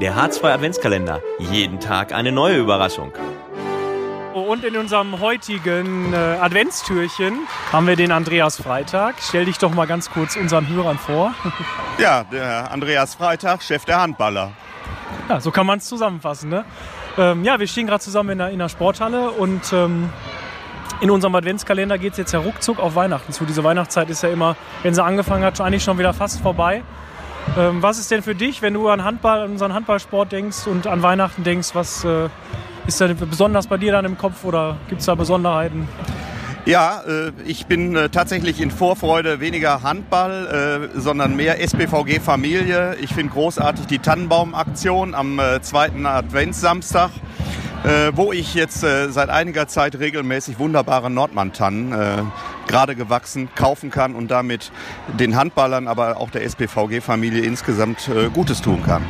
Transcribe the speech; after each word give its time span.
Der 0.00 0.14
H2 0.14 0.52
Adventskalender. 0.52 1.22
Jeden 1.38 1.80
Tag 1.80 2.12
eine 2.12 2.30
neue 2.30 2.58
Überraschung. 2.58 3.12
Und 4.34 4.62
in 4.62 4.76
unserem 4.76 5.20
heutigen 5.20 6.12
äh, 6.12 6.16
Adventstürchen 6.16 7.38
haben 7.72 7.86
wir 7.86 7.96
den 7.96 8.12
Andreas 8.12 8.60
Freitag. 8.60 9.14
Stell 9.20 9.46
dich 9.46 9.56
doch 9.56 9.72
mal 9.72 9.86
ganz 9.86 10.10
kurz 10.10 10.36
unseren 10.36 10.68
Hörern 10.68 10.98
vor. 10.98 11.34
Ja, 11.98 12.24
der 12.24 12.70
Andreas 12.70 13.14
Freitag, 13.14 13.62
Chef 13.62 13.86
der 13.86 13.98
Handballer. 13.98 14.52
Ja, 15.30 15.40
so 15.40 15.50
kann 15.50 15.64
man 15.64 15.78
es 15.78 15.86
zusammenfassen. 15.86 16.50
Ne? 16.50 16.66
Ähm, 17.16 17.42
ja, 17.42 17.58
wir 17.58 17.66
stehen 17.66 17.86
gerade 17.86 18.04
zusammen 18.04 18.28
in 18.30 18.38
der, 18.38 18.50
in 18.50 18.58
der 18.58 18.68
Sporthalle 18.68 19.30
und 19.30 19.72
ähm, 19.72 20.10
in 21.00 21.10
unserem 21.10 21.34
Adventskalender 21.34 21.96
geht 21.96 22.12
es 22.12 22.18
jetzt 22.18 22.32
ja 22.32 22.40
ruckzuck 22.40 22.80
auf 22.80 22.96
Weihnachten 22.96 23.32
zu. 23.32 23.46
Diese 23.46 23.64
Weihnachtszeit 23.64 24.10
ist 24.10 24.22
ja 24.22 24.28
immer, 24.28 24.56
wenn 24.82 24.92
sie 24.92 25.02
angefangen 25.02 25.42
hat, 25.42 25.58
eigentlich 25.62 25.84
schon 25.84 25.98
wieder 25.98 26.12
fast 26.12 26.42
vorbei. 26.42 26.82
Ähm, 27.56 27.82
was 27.82 27.98
ist 27.98 28.10
denn 28.10 28.22
für 28.22 28.34
dich, 28.34 28.60
wenn 28.60 28.74
du 28.74 28.88
an 28.88 29.02
Handball, 29.02 29.40
an 29.40 29.52
unseren 29.52 29.72
Handballsport 29.72 30.30
denkst 30.30 30.66
und 30.66 30.86
an 30.86 31.02
Weihnachten 31.02 31.42
denkst, 31.42 31.70
was 31.74 32.04
äh, 32.04 32.28
ist 32.86 33.00
da 33.00 33.08
besonders 33.12 33.66
bei 33.66 33.78
dir 33.78 33.92
dann 33.92 34.04
im 34.04 34.18
Kopf 34.18 34.44
oder 34.44 34.76
gibt 34.88 35.00
es 35.00 35.06
da 35.06 35.14
Besonderheiten? 35.14 35.88
Ja, 36.66 37.02
äh, 37.06 37.30
ich 37.46 37.66
bin 37.66 37.94
äh, 37.94 38.08
tatsächlich 38.08 38.60
in 38.60 38.72
Vorfreude 38.72 39.38
weniger 39.38 39.84
Handball, 39.84 40.90
äh, 40.94 40.98
sondern 40.98 41.36
mehr 41.36 41.62
SPVG 41.62 42.18
Familie. 42.20 42.96
Ich 43.00 43.14
finde 43.14 43.32
großartig 43.32 43.86
die 43.86 44.00
Tannenbaumaktion 44.00 45.14
am 45.14 45.40
zweiten 45.62 46.06
Adventssamstag, 46.06 47.10
wo 48.14 48.32
ich 48.32 48.54
jetzt 48.54 48.80
seit 48.80 49.28
einiger 49.28 49.68
Zeit 49.68 49.98
regelmäßig 49.98 50.58
wunderbare 50.58 51.08
Nordmann-Tannen, 51.08 52.32
gerade 52.66 52.96
gewachsen, 52.96 53.48
kaufen 53.54 53.90
kann 53.90 54.14
und 54.14 54.30
damit 54.30 54.72
den 55.18 55.36
Handballern, 55.36 55.88
aber 55.88 56.18
auch 56.18 56.30
der 56.30 56.44
SPVG 56.44 57.00
Familie 57.00 57.42
insgesamt 57.42 58.08
äh, 58.08 58.28
Gutes 58.28 58.62
tun 58.62 58.82
kann. 58.84 59.02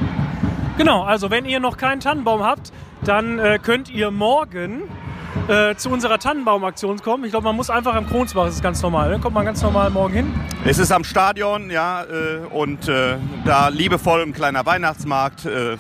Genau, 0.79 1.03
also 1.03 1.31
wenn 1.31 1.47
ihr 1.47 1.61
noch 1.61 1.77
keinen 1.77 2.01
Tannenbaum 2.01 2.43
habt, 2.43 2.73
dann 3.03 3.39
äh, 3.39 3.59
könnt 3.63 3.89
ihr 3.89 4.11
morgen 4.11 4.83
äh, 5.49 5.75
zu 5.77 5.91
unserer 5.91 6.19
Tannenbaumaktion 6.19 7.01
kommen. 7.01 7.25
Ich 7.25 7.31
glaube, 7.31 7.45
man 7.45 7.57
muss 7.57 7.71
einfach 7.71 7.95
am 7.95 8.07
Kronsbach, 8.07 8.47
das 8.47 8.57
ist 8.57 8.63
ganz 8.63 8.83
normal. 8.83 9.11
Ne? 9.11 9.19
Kommt 9.21 9.35
man 9.35 9.45
ganz 9.45 9.63
normal 9.63 9.91
morgen 9.91 10.15
hin. 10.15 10.35
Es 10.65 10.79
ist 10.79 10.91
am 10.93 11.05
Stadion, 11.05 11.71
ja, 11.71 12.03
äh, 12.03 12.39
und 12.51 12.89
äh, 12.89 13.17
da 13.45 13.69
liebevoll 13.69 14.23
ein 14.23 14.33
kleiner 14.33 14.67
Weihnachtsmarkt, 14.67 15.47
äh, 15.47 15.77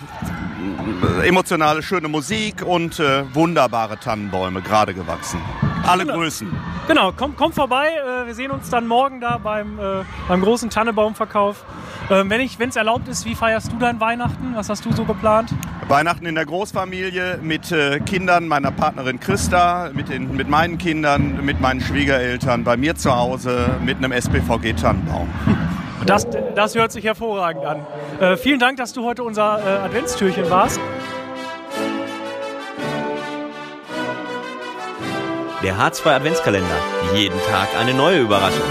emotionale, 1.24 1.82
schöne 1.82 2.08
Musik 2.08 2.62
und 2.64 2.98
äh, 3.00 3.22
wunderbare 3.34 3.98
Tannenbäume, 3.98 4.62
gerade 4.62 4.94
gewachsen. 4.94 5.40
Alle 5.86 6.04
Genau. 6.04 6.18
Grüßen. 6.18 6.48
Genau, 6.88 7.12
kommt, 7.12 7.36
kommt 7.36 7.54
vorbei. 7.54 7.88
Äh, 7.88 8.26
wir 8.26 8.34
sehen 8.34 8.50
uns 8.50 8.70
dann 8.70 8.86
morgen 8.86 9.20
da 9.20 9.38
beim, 9.38 9.78
äh, 9.78 10.04
beim 10.28 10.40
großen 10.40 10.70
Tannebaumverkauf. 10.70 11.64
Ähm, 12.10 12.30
wenn 12.30 12.68
es 12.68 12.76
erlaubt 12.76 13.08
ist, 13.08 13.24
wie 13.24 13.34
feierst 13.34 13.72
du 13.72 13.76
dein 13.76 13.98
Weihnachten? 14.00 14.54
Was 14.54 14.68
hast 14.68 14.84
du 14.84 14.92
so 14.92 15.04
geplant? 15.04 15.50
Weihnachten 15.88 16.26
in 16.26 16.34
der 16.34 16.46
Großfamilie 16.46 17.38
mit 17.42 17.70
äh, 17.72 18.00
Kindern 18.00 18.48
meiner 18.48 18.70
Partnerin 18.70 19.20
Christa, 19.20 19.90
mit, 19.92 20.08
den, 20.08 20.36
mit 20.36 20.48
meinen 20.48 20.78
Kindern, 20.78 21.44
mit 21.44 21.60
meinen 21.60 21.80
Schwiegereltern, 21.80 22.64
bei 22.64 22.76
mir 22.76 22.94
zu 22.96 23.14
Hause 23.16 23.66
mit 23.84 23.96
einem 23.98 24.12
SPVG-Tannenbaum. 24.12 25.28
Das, 26.04 26.26
das 26.54 26.74
hört 26.74 26.92
sich 26.92 27.04
hervorragend 27.04 27.64
an. 27.64 27.86
Äh, 28.20 28.36
vielen 28.36 28.58
Dank, 28.58 28.76
dass 28.76 28.92
du 28.92 29.04
heute 29.04 29.22
unser 29.22 29.58
äh, 29.58 29.78
Adventstürchen 29.86 30.50
warst. 30.50 30.80
Der 35.62 35.76
H2 35.76 36.06
Adventskalender. 36.10 36.76
Jeden 37.14 37.38
Tag 37.50 37.68
eine 37.80 37.94
neue 37.94 38.20
Überraschung. 38.20 38.62